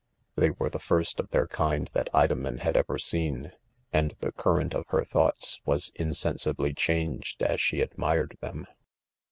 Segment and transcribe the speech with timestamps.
[0.33, 3.51] They were the first of their kind that Idomen: had ever seen,,
[3.93, 8.65] and the current of her thoughts was insensibly changed as she ad mired them.